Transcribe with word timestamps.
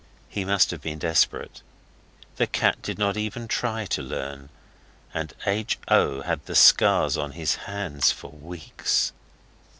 He 0.27 0.45
must 0.45 0.71
have 0.71 0.81
been 0.81 0.97
desperate. 0.97 1.61
The 2.37 2.47
cat 2.47 2.81
did 2.81 2.97
not 2.97 3.17
even 3.17 3.47
try 3.47 3.85
to 3.85 4.01
learn, 4.01 4.49
and 5.13 5.31
H. 5.45 5.77
O. 5.89 6.23
had 6.23 6.43
the 6.47 6.55
scars 6.55 7.17
on 7.17 7.33
his 7.33 7.53
hands 7.69 8.11
for 8.11 8.31
weeks. 8.31 9.13